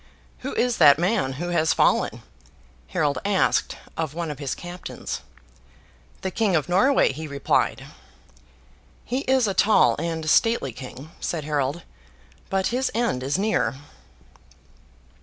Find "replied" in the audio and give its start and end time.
7.27-7.85